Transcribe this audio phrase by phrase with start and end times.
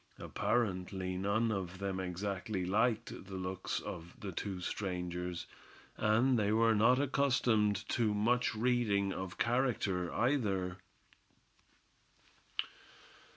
[0.17, 5.45] Apparently none of them exactly liked the looks of the two strangers;
[5.95, 10.77] and they were not accustomed to much reading of character, either.